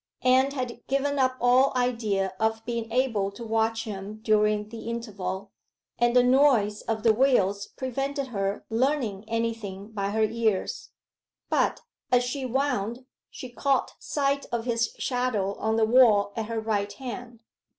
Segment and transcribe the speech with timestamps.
[0.23, 5.51] Anne had given up all idea of being able to watch him during the interval,
[5.99, 10.89] and the noise of the wheels prevented her learning anything by her ears.
[11.51, 16.59] But, as she wound, she caught sight of his shadow on the wall at her
[16.59, 17.41] right hand.